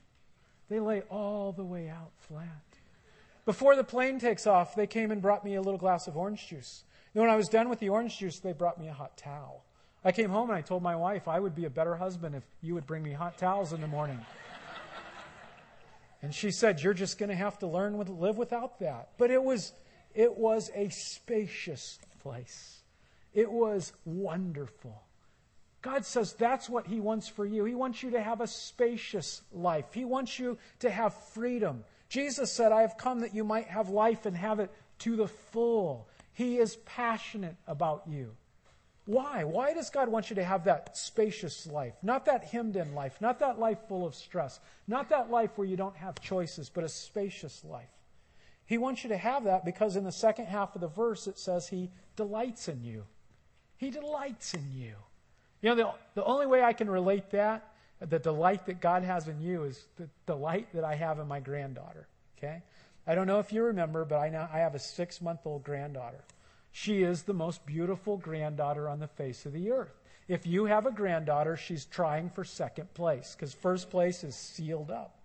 [0.67, 2.47] they lay all the way out flat.
[3.45, 6.47] Before the plane takes off, they came and brought me a little glass of orange
[6.47, 6.83] juice.
[7.13, 9.63] And when I was done with the orange juice, they brought me a hot towel.
[10.03, 12.43] I came home and I told my wife I would be a better husband if
[12.63, 14.19] you would bring me hot towels in the morning.
[16.25, 19.09] And she said, You're just going to have to learn to live without that.
[19.19, 19.73] But it was,
[20.15, 22.81] it was a spacious place,
[23.35, 25.03] it was wonderful.
[25.83, 27.63] God says that's what He wants for you.
[27.63, 31.83] He wants you to have a spacious life, He wants you to have freedom.
[32.09, 35.27] Jesus said, I have come that you might have life and have it to the
[35.27, 36.07] full.
[36.33, 38.31] He is passionate about you.
[39.05, 39.43] Why?
[39.43, 41.93] Why does God want you to have that spacious life?
[42.01, 45.67] Not that hemmed in life, not that life full of stress, not that life where
[45.67, 47.89] you don't have choices, but a spacious life.
[48.65, 51.37] He wants you to have that because in the second half of the verse it
[51.37, 53.03] says He delights in you.
[53.77, 54.95] He delights in you.
[55.61, 55.91] You know, the,
[56.21, 59.85] the only way I can relate that, the delight that God has in you, is
[59.97, 62.07] the delight that I have in my granddaughter.
[62.37, 62.63] Okay?
[63.05, 65.63] I don't know if you remember, but I, now, I have a six month old
[65.63, 66.23] granddaughter.
[66.77, 69.97] She is the most beautiful granddaughter on the face of the earth.
[70.27, 74.91] If you have a granddaughter, she's trying for second place because first place is sealed
[74.91, 75.17] up.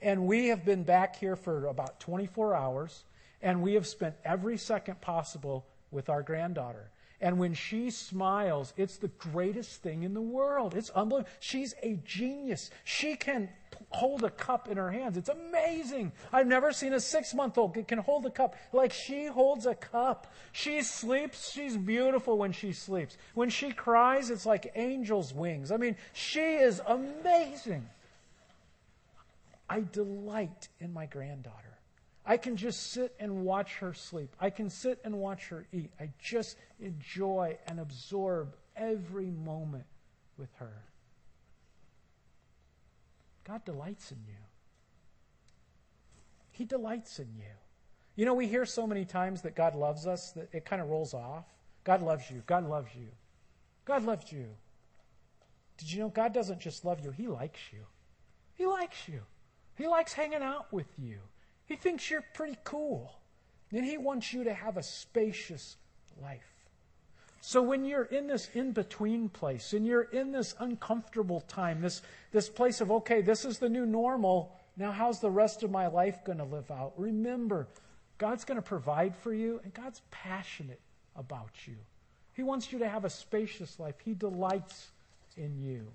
[0.00, 3.02] And we have been back here for about 24 hours,
[3.42, 6.92] and we have spent every second possible with our granddaughter.
[7.20, 10.76] And when she smiles, it's the greatest thing in the world.
[10.76, 11.32] It's unbelievable.
[11.40, 12.70] She's a genius.
[12.84, 13.48] She can
[13.90, 15.16] hold a cup in her hands.
[15.16, 16.12] It's amazing.
[16.32, 19.74] I've never seen a six month old can hold a cup like she holds a
[19.74, 20.32] cup.
[20.52, 21.52] She sleeps.
[21.52, 23.16] She's beautiful when she sleeps.
[23.34, 25.70] When she cries, it's like angel's wings.
[25.70, 27.86] I mean, she is amazing.
[29.68, 31.78] I delight in my granddaughter.
[32.24, 34.34] I can just sit and watch her sleep.
[34.40, 35.92] I can sit and watch her eat.
[36.00, 39.86] I just enjoy and absorb every moment
[40.36, 40.82] with her.
[43.46, 44.34] God delights in you.
[46.50, 47.44] He delights in you.
[48.16, 50.88] You know, we hear so many times that God loves us that it kind of
[50.88, 51.44] rolls off.
[51.84, 52.42] God loves you.
[52.46, 53.08] God loves you.
[53.84, 54.46] God loves you.
[55.76, 57.80] Did you know God doesn't just love you, He likes you.
[58.54, 59.20] He likes you.
[59.76, 61.18] He likes hanging out with you.
[61.66, 63.12] He thinks you're pretty cool.
[63.70, 65.76] And He wants you to have a spacious
[66.20, 66.55] life.
[67.46, 72.02] So when you're in this in between place and you're in this uncomfortable time, this,
[72.32, 75.86] this place of, okay, this is the new normal, now how's the rest of my
[75.86, 76.94] life going to live out?
[76.96, 77.68] Remember,
[78.18, 80.80] God's going to provide for you and God's passionate
[81.14, 81.76] about you.
[82.34, 84.88] He wants you to have a spacious life, He delights
[85.36, 85.86] in you.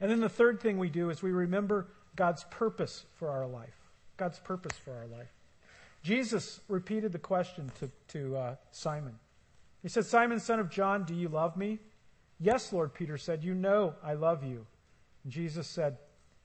[0.00, 3.76] And then the third thing we do is we remember God's purpose for our life.
[4.16, 5.34] God's purpose for our life.
[6.02, 9.18] Jesus repeated the question to, to uh, Simon.
[9.84, 11.78] He said, Simon, son of John, do you love me?
[12.40, 14.66] Yes, Lord, Peter said, You know I love you.
[15.22, 15.98] And Jesus said,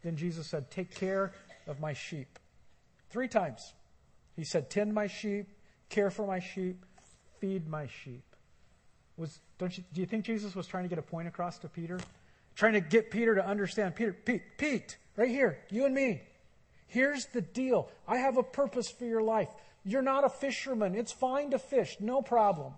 [0.04, 1.32] Then Jesus said, Take care
[1.66, 2.38] of my sheep.
[3.10, 3.74] Three times.
[4.36, 5.48] He said, Tend my sheep,
[5.88, 6.86] care for my sheep,
[7.40, 8.24] feed my sheep.
[9.16, 11.70] Was, don't you, do you think Jesus was trying to get a point across to
[11.70, 11.98] Peter?
[12.58, 13.96] Trying to get Peter to understand.
[13.96, 16.24] Peter, Pete, Pete, right here, you and me.
[16.88, 19.48] Here's the deal I have a purpose for your life.
[19.86, 20.94] You're not a fisherman.
[20.94, 22.74] It's fine to fish, no problem.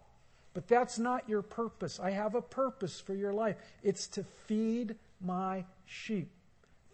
[0.54, 2.00] But that's not your purpose.
[2.00, 3.56] I have a purpose for your life.
[3.84, 6.30] It's to feed my sheep.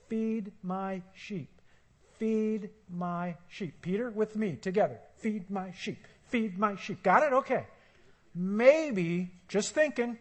[0.08, 1.50] Feed my sheep.
[2.20, 3.82] Feed my sheep.
[3.82, 5.00] Peter, with me, together.
[5.18, 6.06] Feed my sheep.
[6.28, 7.02] Feed my sheep.
[7.04, 7.34] Got it?
[7.34, 7.66] Okay.
[8.36, 10.18] Maybe, just thinking,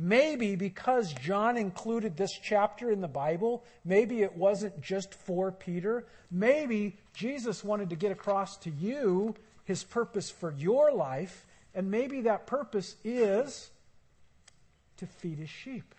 [0.00, 6.06] Maybe because John included this chapter in the Bible, maybe it wasn't just for Peter.
[6.30, 11.44] Maybe Jesus wanted to get across to you his purpose for your life,
[11.74, 13.70] and maybe that purpose is
[14.96, 15.94] to feed his sheep.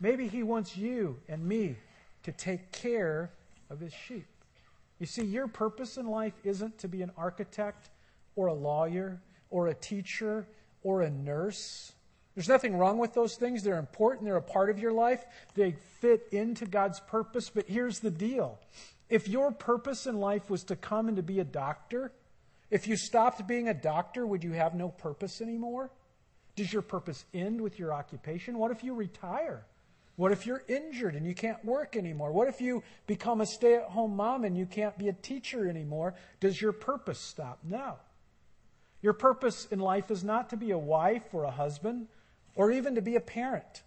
[0.00, 1.76] Maybe he wants you and me
[2.24, 3.30] to take care
[3.70, 4.26] of his sheep.
[4.98, 7.90] You see, your purpose in life isn't to be an architect
[8.36, 9.20] or a lawyer
[9.50, 10.46] or a teacher
[10.82, 11.92] or a nurse
[12.34, 13.62] There's nothing wrong with those things.
[13.62, 17.50] They're important, they're a part of your life, they fit into God's purpose.
[17.50, 18.58] But here's the deal
[19.08, 22.12] if your purpose in life was to come and to be a doctor,
[22.70, 25.90] if you stopped being a doctor, would you have no purpose anymore?
[26.56, 28.58] Does your purpose end with your occupation?
[28.58, 29.64] What if you retire?
[30.16, 32.30] What if you're injured and you can't work anymore?
[32.30, 35.68] What if you become a stay at home mom and you can't be a teacher
[35.68, 36.14] anymore?
[36.38, 37.58] Does your purpose stop?
[37.64, 37.96] No.
[39.02, 42.06] Your purpose in life is not to be a wife or a husband
[42.54, 43.82] or even to be a parent.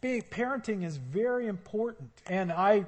[0.00, 2.86] Being, parenting is very important, and I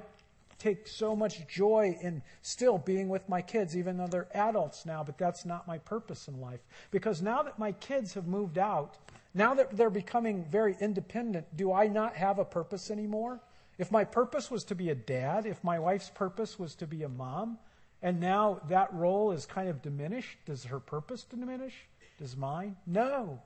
[0.61, 5.03] take so much joy in still being with my kids, even though they're adults now,
[5.03, 6.59] but that's not my purpose in life.
[6.91, 8.97] Because now that my kids have moved out,
[9.33, 13.41] now that they're becoming very independent, do I not have a purpose anymore?
[13.79, 17.03] If my purpose was to be a dad, if my wife's purpose was to be
[17.03, 17.57] a mom,
[18.03, 21.73] and now that role is kind of diminished, does her purpose diminish?
[22.19, 22.75] Does mine?
[22.85, 23.41] No,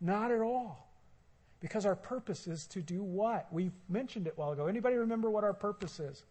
[0.00, 0.90] not at all.
[1.60, 3.52] Because our purpose is to do what?
[3.52, 4.66] We mentioned it a while ago.
[4.66, 6.24] Anybody remember what our purpose is?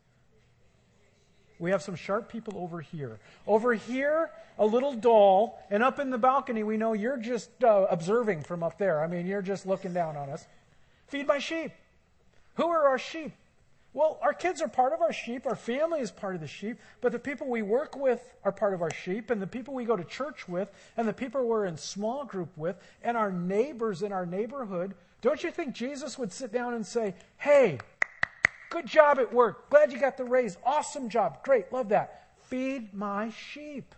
[1.63, 3.19] We have some sharp people over here.
[3.47, 7.87] Over here, a little doll, and up in the balcony, we know you're just uh,
[7.89, 9.01] observing from up there.
[9.01, 10.45] I mean, you're just looking down on us.
[11.07, 11.71] Feed my sheep.
[12.55, 13.31] Who are our sheep?
[13.93, 16.79] Well, our kids are part of our sheep, our family is part of the sheep,
[16.99, 19.85] but the people we work with are part of our sheep, and the people we
[19.85, 24.01] go to church with, and the people we're in small group with, and our neighbors
[24.01, 24.95] in our neighborhood.
[25.21, 27.77] Don't you think Jesus would sit down and say, Hey,
[28.73, 29.69] Good job at work.
[29.69, 30.57] Glad you got the raise.
[30.65, 31.43] Awesome job.
[31.43, 31.71] Great.
[31.71, 32.29] Love that.
[32.47, 33.93] Feed my sheep.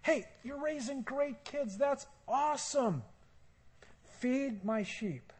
[0.00, 1.76] Hey, you're raising great kids.
[1.76, 3.02] That's awesome.
[4.02, 5.30] Feed my sheep.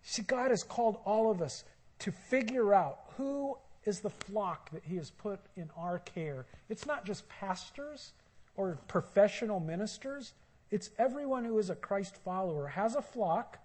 [0.00, 1.64] See, God has called all of us
[1.98, 6.46] to figure out who is the flock that He has put in our care.
[6.70, 8.14] It's not just pastors
[8.56, 10.32] or professional ministers,
[10.70, 13.58] it's everyone who is a Christ follower has a flock,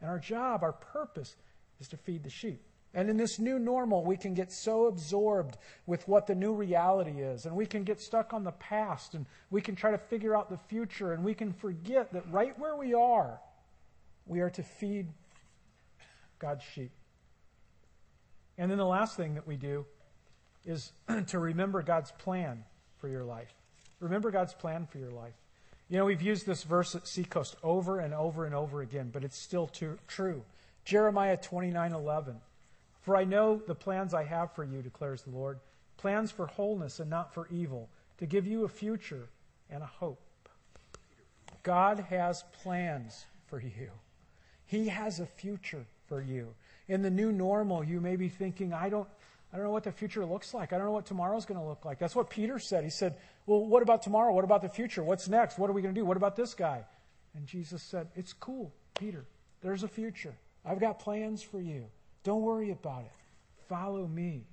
[0.00, 1.36] and our job, our purpose,
[1.80, 2.62] is to feed the sheep.
[2.92, 7.20] And in this new normal, we can get so absorbed with what the new reality
[7.20, 10.36] is, and we can get stuck on the past, and we can try to figure
[10.36, 13.40] out the future, and we can forget that right where we are,
[14.26, 15.06] we are to feed
[16.40, 16.90] God's sheep.
[18.58, 19.86] And then the last thing that we do
[20.66, 20.92] is
[21.28, 22.64] to remember God's plan
[22.98, 23.52] for your life.
[24.00, 25.34] Remember God's plan for your life.
[25.88, 29.24] You know, we've used this verse at Seacoast over and over and over again, but
[29.24, 30.42] it's still too, true.
[30.84, 32.36] Jeremiah 29 11.
[33.00, 35.58] For I know the plans I have for you, declares the Lord
[35.96, 39.28] plans for wholeness and not for evil, to give you a future
[39.68, 40.20] and a hope.
[41.62, 43.90] God has plans for you,
[44.66, 46.54] He has a future for you.
[46.88, 49.08] In the new normal, you may be thinking, I don't.
[49.52, 50.72] I don't know what the future looks like.
[50.72, 51.98] I don't know what tomorrow's going to look like.
[51.98, 52.84] That's what Peter said.
[52.84, 54.32] He said, Well, what about tomorrow?
[54.32, 55.02] What about the future?
[55.02, 55.58] What's next?
[55.58, 56.04] What are we going to do?
[56.04, 56.84] What about this guy?
[57.34, 59.24] And Jesus said, It's cool, Peter.
[59.60, 60.36] There's a future.
[60.64, 61.86] I've got plans for you.
[62.22, 63.12] Don't worry about it.
[63.68, 64.46] Follow me.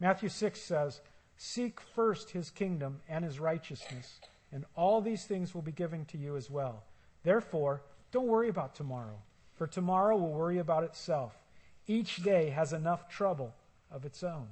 [0.00, 1.00] Matthew 6 says,
[1.36, 4.20] Seek first his kingdom and his righteousness,
[4.52, 6.84] and all these things will be given to you as well.
[7.22, 7.82] Therefore,
[8.12, 9.18] don't worry about tomorrow,
[9.54, 11.34] for tomorrow will worry about itself.
[11.86, 13.54] Each day has enough trouble
[13.90, 14.48] of its own.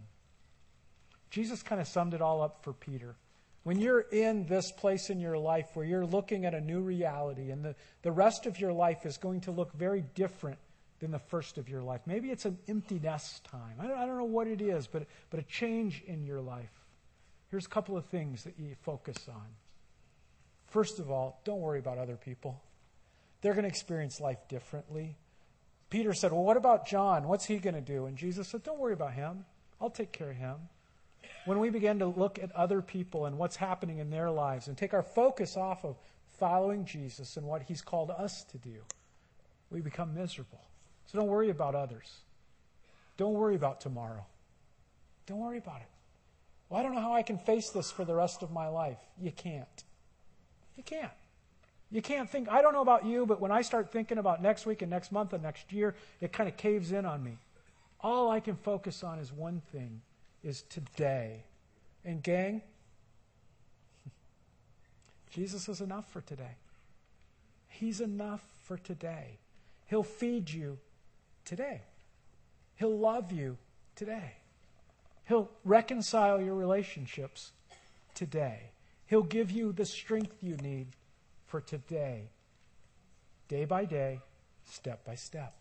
[1.30, 3.16] Jesus kind of summed it all up for Peter.
[3.62, 7.50] When you're in this place in your life where you're looking at a new reality
[7.50, 10.58] and the, the rest of your life is going to look very different
[11.02, 12.00] than the first of your life.
[12.06, 13.74] Maybe it's an empty nest time.
[13.80, 16.70] I don't, I don't know what it is, but, but a change in your life.
[17.50, 19.46] Here's a couple of things that you focus on.
[20.68, 22.62] First of all, don't worry about other people.
[23.40, 25.16] They're going to experience life differently.
[25.90, 27.26] Peter said, Well, what about John?
[27.26, 28.06] What's he going to do?
[28.06, 29.44] And Jesus said, Don't worry about him.
[29.80, 30.54] I'll take care of him.
[31.46, 34.78] When we begin to look at other people and what's happening in their lives and
[34.78, 35.96] take our focus off of
[36.38, 38.82] following Jesus and what he's called us to do,
[39.68, 40.60] we become miserable.
[41.12, 42.10] So don't worry about others.
[43.18, 44.24] Don't worry about tomorrow.
[45.26, 45.88] Don't worry about it.
[46.68, 48.98] Well, I don't know how I can face this for the rest of my life.
[49.20, 49.84] You can't.
[50.74, 51.12] You can't.
[51.90, 54.64] You can't think, I don't know about you, but when I start thinking about next
[54.64, 57.36] week and next month and next year, it kind of caves in on me.
[58.00, 60.00] All I can focus on is one thing
[60.42, 61.44] is today.
[62.06, 62.62] And gang,
[65.30, 66.56] Jesus is enough for today.
[67.68, 69.38] He's enough for today.
[69.86, 70.78] He'll feed you
[71.44, 71.82] today.
[72.76, 73.58] He'll love you
[73.94, 74.32] today.
[75.28, 77.52] He'll reconcile your relationships
[78.14, 78.70] today.
[79.06, 80.88] He'll give you the strength you need
[81.46, 82.30] for today,
[83.48, 84.20] day by day,
[84.64, 85.54] step by step.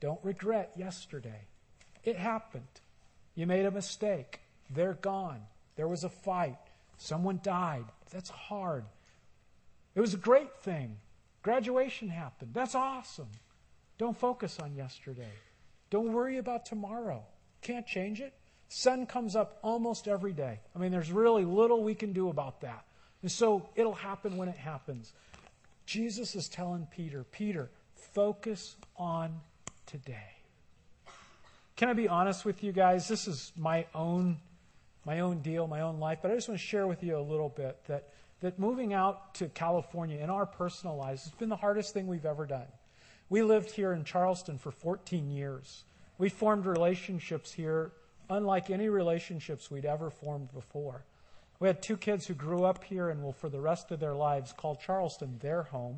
[0.00, 1.46] Don't regret yesterday.
[2.02, 2.80] It happened.
[3.34, 4.40] You made a mistake.
[4.70, 5.42] They're gone.
[5.76, 6.58] There was a fight.
[6.96, 7.84] Someone died.
[8.10, 8.84] That's hard.
[9.94, 10.96] It was a great thing.
[11.42, 12.52] Graduation happened.
[12.54, 13.28] That's awesome.
[13.98, 15.32] Don't focus on yesterday.
[15.90, 17.22] Don't worry about tomorrow.
[17.60, 18.34] Can't change it.
[18.68, 20.60] Sun comes up almost every day.
[20.74, 22.84] I mean, there's really little we can do about that.
[23.20, 25.12] And so it'll happen when it happens.
[25.86, 29.40] Jesus is telling Peter, Peter, focus on
[29.86, 30.36] today.
[31.76, 33.08] Can I be honest with you guys?
[33.08, 34.38] This is my own
[35.04, 37.20] my own deal, my own life, but I just want to share with you a
[37.20, 41.56] little bit that that moving out to California in our personal lives has been the
[41.56, 42.66] hardest thing we've ever done.
[43.32, 45.84] We lived here in Charleston for 14 years.
[46.18, 47.92] We formed relationships here
[48.28, 51.06] unlike any relationships we'd ever formed before.
[51.58, 54.12] We had two kids who grew up here and will, for the rest of their
[54.12, 55.96] lives, call Charleston their home.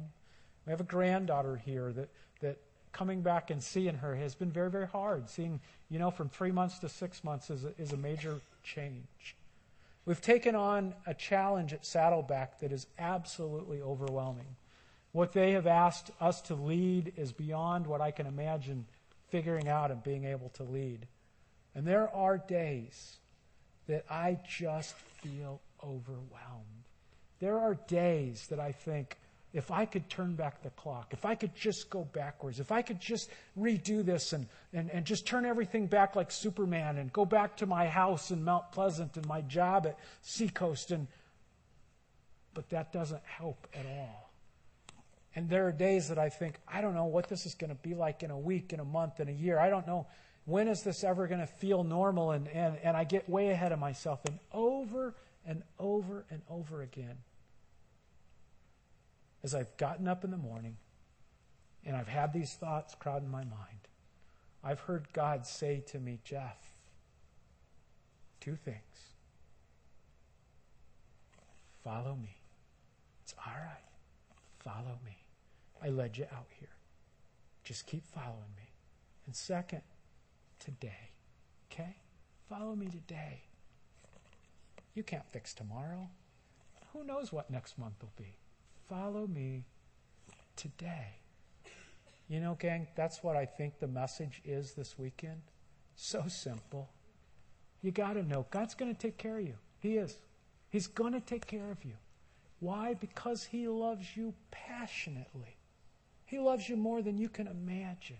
[0.64, 2.08] We have a granddaughter here that,
[2.40, 2.58] that
[2.92, 5.28] coming back and seeing her has been very, very hard.
[5.28, 5.60] Seeing,
[5.90, 9.34] you know, from three months to six months is a, is a major change.
[10.06, 14.54] We've taken on a challenge at Saddleback that is absolutely overwhelming.
[15.14, 18.84] What they have asked us to lead is beyond what I can imagine
[19.28, 21.06] figuring out and being able to lead.
[21.72, 23.18] And there are days
[23.86, 24.92] that I just
[25.22, 26.88] feel overwhelmed.
[27.38, 29.16] There are days that I think,
[29.52, 32.82] if I could turn back the clock, if I could just go backwards, if I
[32.82, 37.24] could just redo this and, and, and just turn everything back like Superman and go
[37.24, 41.06] back to my house in Mount Pleasant and my job at Seacoast and
[42.52, 44.23] but that doesn't help at all.
[45.36, 47.76] And there are days that I think, I don't know what this is going to
[47.76, 49.58] be like in a week, in a month, in a year.
[49.58, 50.06] I don't know
[50.44, 52.30] when is this ever going to feel normal?
[52.32, 54.20] And, and, and I get way ahead of myself.
[54.26, 55.14] And over
[55.46, 57.16] and over and over again,
[59.42, 60.76] as I've gotten up in the morning
[61.84, 63.88] and I've had these thoughts crowding my mind,
[64.62, 66.56] I've heard God say to me, Jeff,
[68.40, 68.78] two things.
[71.82, 72.36] Follow me.
[73.22, 73.84] It's all right.
[74.60, 75.23] Follow me.
[75.84, 76.70] I led you out here.
[77.62, 78.72] Just keep following me.
[79.26, 79.82] And second,
[80.58, 81.10] today.
[81.70, 81.96] Okay?
[82.48, 83.42] Follow me today.
[84.94, 86.08] You can't fix tomorrow.
[86.92, 88.36] Who knows what next month will be?
[88.88, 89.64] Follow me
[90.56, 91.18] today.
[92.28, 95.42] You know, gang, that's what I think the message is this weekend.
[95.96, 96.88] So simple.
[97.82, 99.56] You got to know God's going to take care of you.
[99.80, 100.16] He is.
[100.70, 101.94] He's going to take care of you.
[102.60, 102.94] Why?
[102.94, 105.56] Because He loves you passionately.
[106.26, 108.16] He loves you more than you can imagine.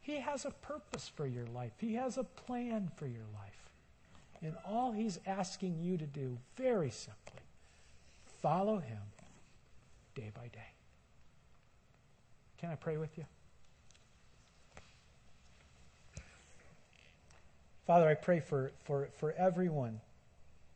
[0.00, 3.70] He has a purpose for your life, He has a plan for your life.
[4.42, 7.40] And all He's asking you to do, very simply,
[8.40, 8.98] follow Him
[10.14, 10.72] day by day.
[12.58, 13.24] Can I pray with you?
[17.86, 20.00] Father, I pray for, for, for everyone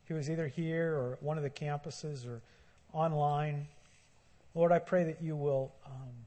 [0.07, 2.41] who is either here or one of the campuses or
[2.93, 3.67] online.
[4.55, 6.26] Lord, I pray that you will um,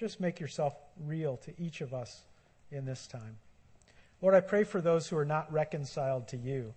[0.00, 0.74] just make yourself
[1.04, 2.22] real to each of us
[2.72, 3.36] in this time.
[4.22, 6.72] Lord, I pray for those who are not reconciled to you.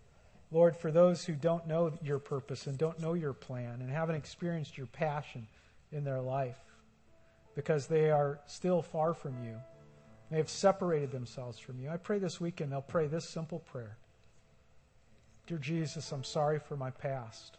[0.52, 4.18] Lord, for those who don't know your purpose and don't know your plan and haven't
[4.18, 5.48] experienced your passion
[5.94, 6.58] in their life
[7.56, 9.56] because they are still far from you.
[10.30, 11.90] They have separated themselves from you.
[11.90, 13.98] I pray this weekend they'll pray this simple prayer
[15.48, 17.58] Dear Jesus, I'm sorry for my past.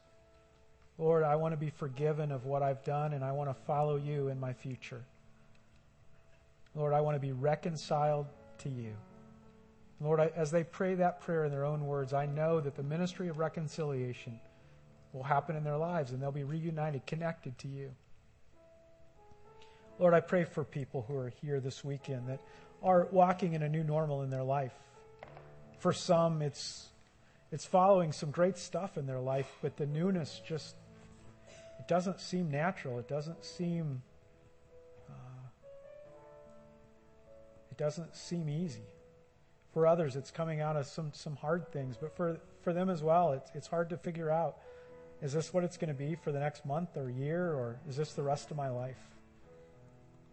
[0.99, 3.97] Lord, I want to be forgiven of what I've done and I want to follow
[3.97, 5.05] you in my future.
[6.75, 8.27] Lord, I want to be reconciled
[8.59, 8.95] to you.
[10.01, 12.83] Lord, I, as they pray that prayer in their own words, I know that the
[12.83, 14.41] ministry of reconciliation
[15.13, 17.91] will happen in their lives and they'll be reunited, connected to you.
[19.99, 22.41] Lord, I pray for people who are here this weekend that
[22.83, 24.75] are walking in a new normal in their life.
[25.79, 26.89] For some, it's
[27.53, 30.75] it's following some great stuff in their life, but the newness just
[31.79, 32.99] it doesn't seem natural.
[32.99, 34.03] It doesn't seem
[37.75, 38.87] It doesn't seem easy.
[39.73, 43.03] For others, it's coming out of some, some hard things, but for, for them as
[43.03, 44.59] well, it's, it's hard to figure out
[45.21, 47.97] is this what it's going to be for the next month or year, or is
[47.97, 49.01] this the rest of my life?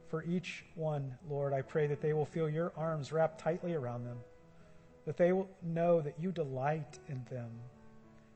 [0.09, 4.03] For each one, Lord, I pray that they will feel your arms wrapped tightly around
[4.03, 4.19] them,
[5.07, 7.49] that they will know that you delight in them,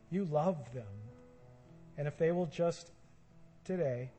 [0.10, 0.88] you love them.
[2.00, 2.90] And if they will just
[3.66, 4.10] today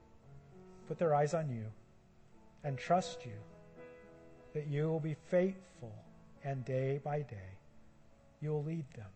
[0.87, 1.65] put their eyes on you
[2.63, 3.33] and trust you,
[4.57, 5.93] that you will be faithful
[6.43, 7.57] and day by day
[8.41, 9.07] you will lead them.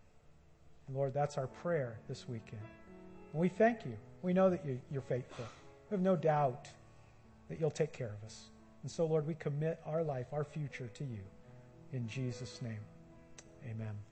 [0.87, 2.61] And Lord, that's our prayer this weekend.
[3.31, 3.95] And we thank you.
[4.21, 5.45] We know that you, you're faithful.
[5.89, 6.67] We have no doubt
[7.49, 8.49] that you'll take care of us.
[8.83, 11.23] And so, Lord, we commit our life, our future to you.
[11.93, 12.79] In Jesus' name,
[13.69, 14.10] amen.